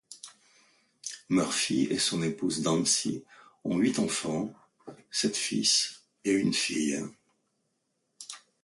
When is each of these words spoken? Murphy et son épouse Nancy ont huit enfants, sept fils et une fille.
Murphy 1.29 1.83
et 1.91 1.99
son 1.99 2.23
épouse 2.23 2.63
Nancy 2.63 3.23
ont 3.63 3.77
huit 3.77 3.99
enfants, 3.99 4.51
sept 5.11 5.37
fils 5.37 6.03
et 6.25 6.31
une 6.31 6.55
fille. 6.55 6.99